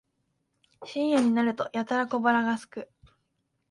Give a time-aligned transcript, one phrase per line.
[0.83, 2.89] 深夜になるとやたら小腹がすく